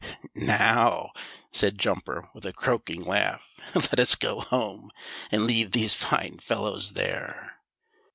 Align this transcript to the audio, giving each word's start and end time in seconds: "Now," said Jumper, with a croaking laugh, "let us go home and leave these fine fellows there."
"Now," 0.33 1.11
said 1.53 1.77
Jumper, 1.77 2.27
with 2.33 2.43
a 2.47 2.53
croaking 2.53 3.03
laugh, 3.03 3.53
"let 3.75 3.99
us 3.99 4.15
go 4.15 4.39
home 4.41 4.89
and 5.31 5.45
leave 5.45 5.73
these 5.73 5.93
fine 5.93 6.39
fellows 6.39 6.93
there." 6.93 7.59